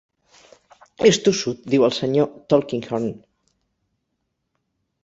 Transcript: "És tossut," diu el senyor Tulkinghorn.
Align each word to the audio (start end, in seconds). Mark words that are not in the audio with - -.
"És 1.09 1.19
tossut," 1.27 1.61
diu 1.75 1.85
el 1.89 1.93
senyor 1.99 2.33
Tulkinghorn. 2.55 3.09